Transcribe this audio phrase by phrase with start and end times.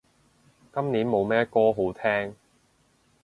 [0.73, 2.33] 今年冇咩歌好聼